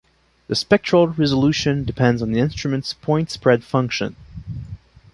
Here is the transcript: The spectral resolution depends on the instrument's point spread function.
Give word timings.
The 0.47 0.55
spectral 0.55 1.07
resolution 1.09 1.85
depends 1.85 2.23
on 2.23 2.31
the 2.31 2.39
instrument's 2.39 2.91
point 2.91 3.29
spread 3.29 3.63
function. 3.63 4.15